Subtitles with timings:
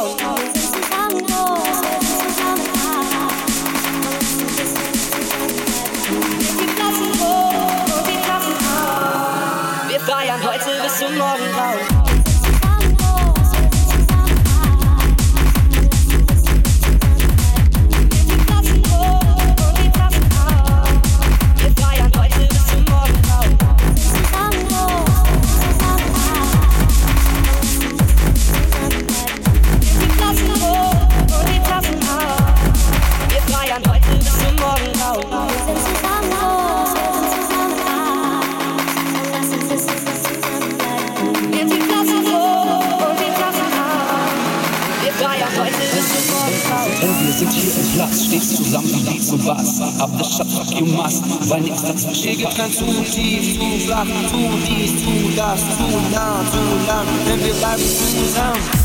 [0.00, 0.57] out.
[49.48, 49.80] was.
[50.00, 54.04] Ab der fuck you must, weil nichts dazwischen Hier gibt kein zu tief, zu flach,
[54.30, 58.77] zu dies, zu das, zu nah, zu lang, denn wir bleiben zusammen.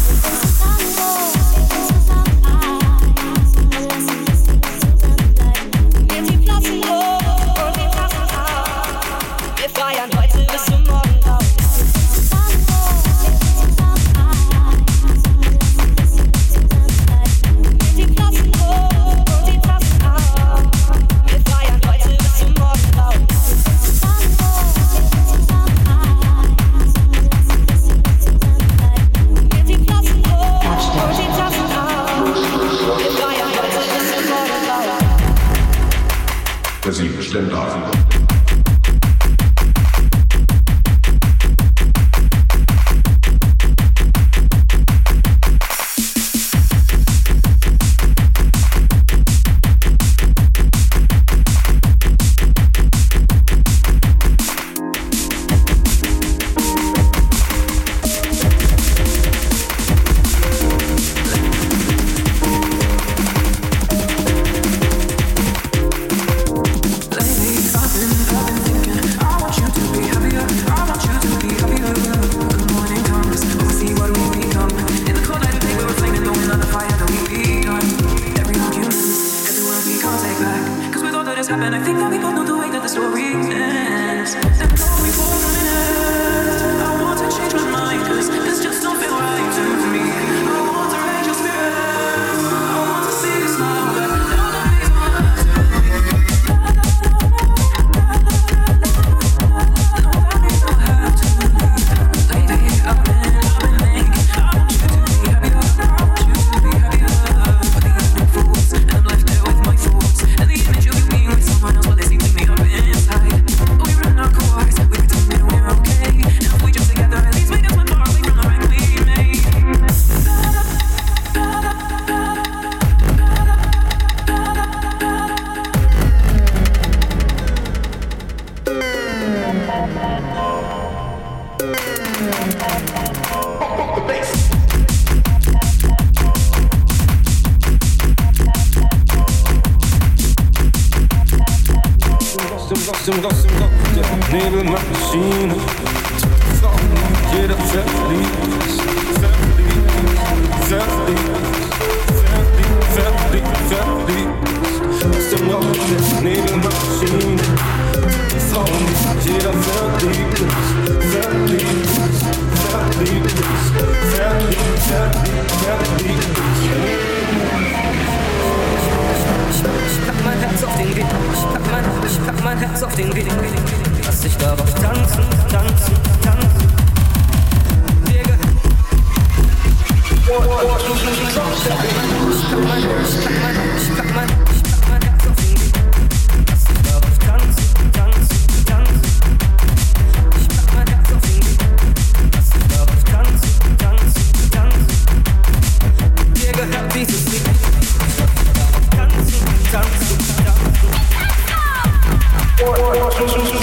[202.66, 203.63] Four, two, two, two.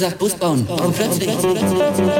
[0.00, 0.66] gesagt Bus bauen.
[0.66, 1.28] Und plötzlich.
[1.28, 2.19] Und plötzlich.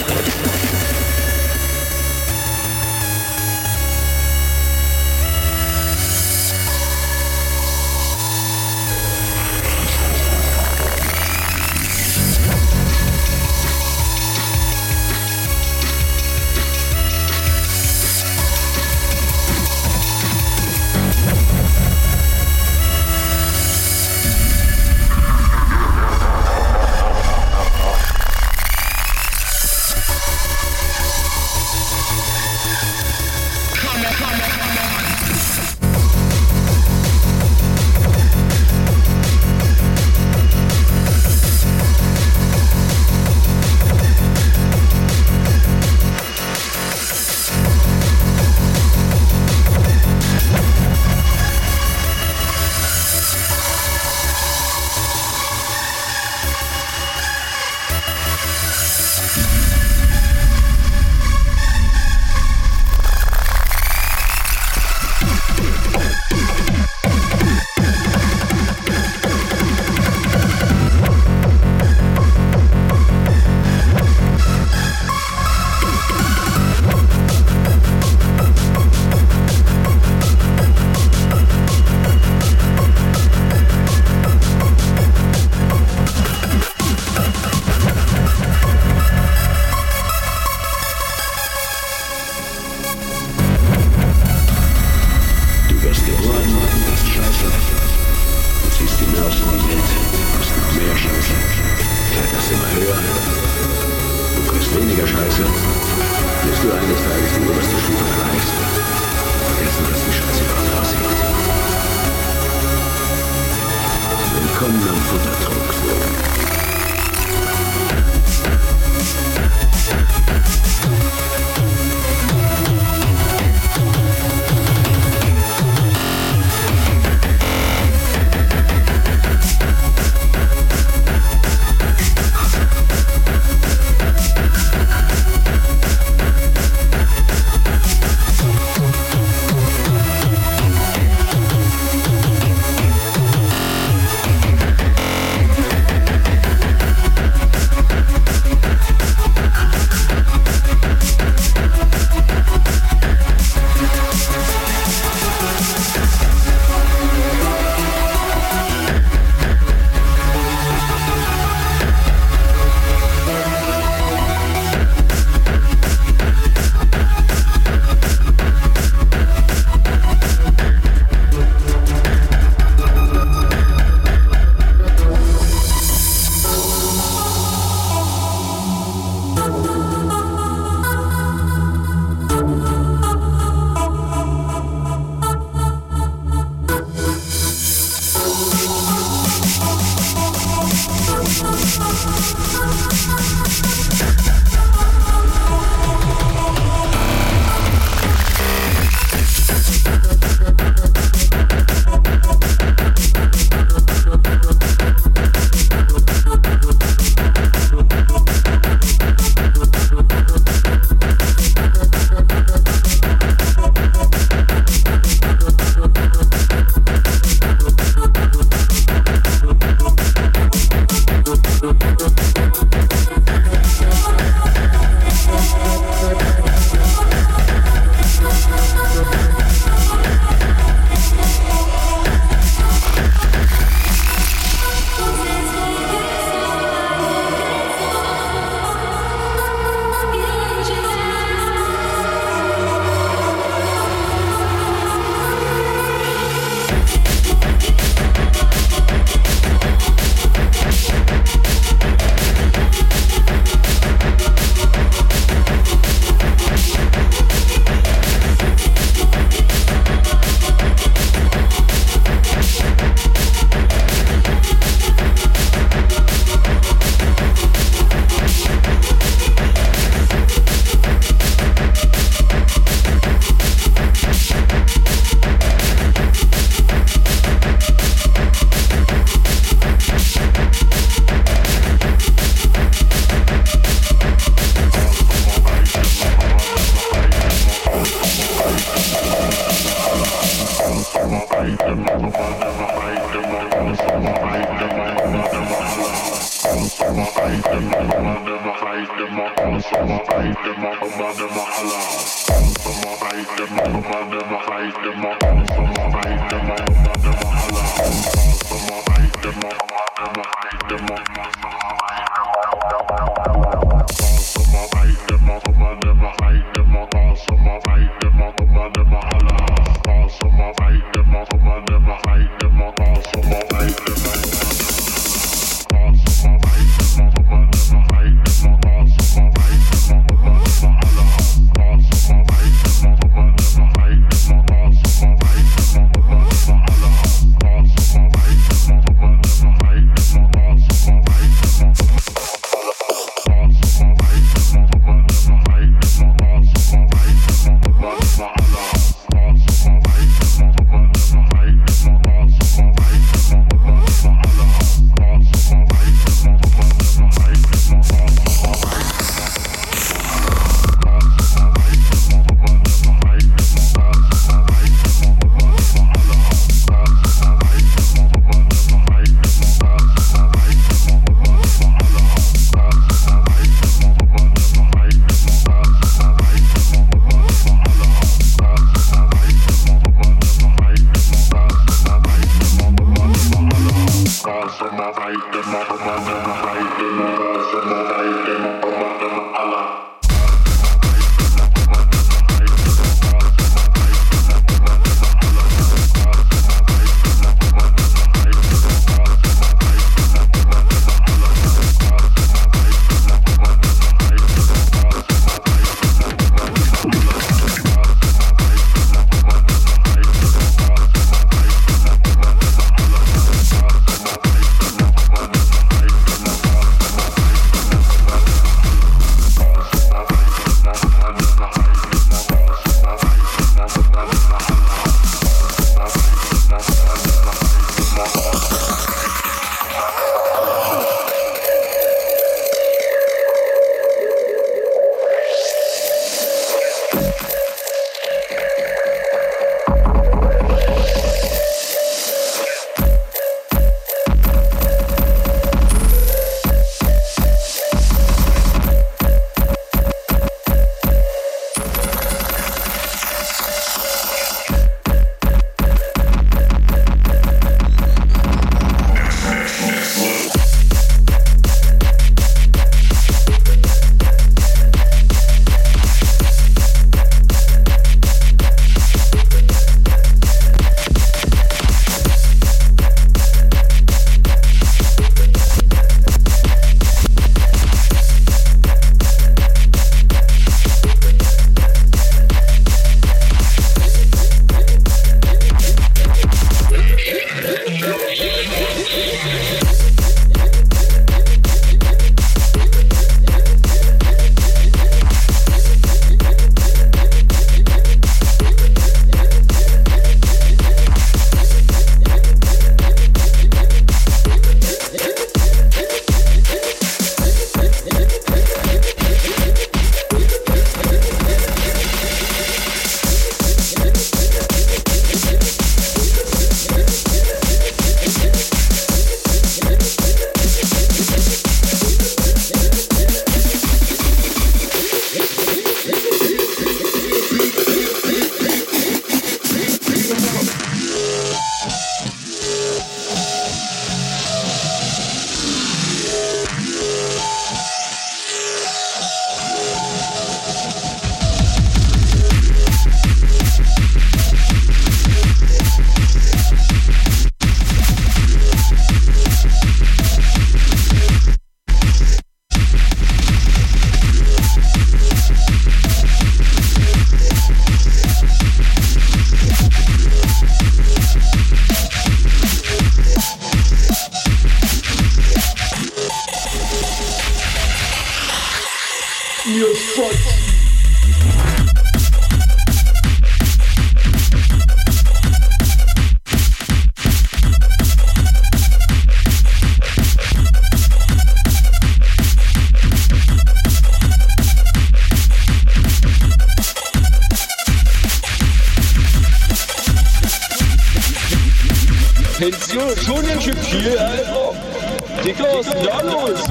[595.84, 596.44] Ja, los?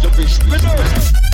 [0.00, 1.24] Du bist bitter!